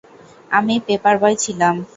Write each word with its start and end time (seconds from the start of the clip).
আমি 0.51 0.75
পেপারবয় 0.87 1.35
ছিলাম। 1.35 1.75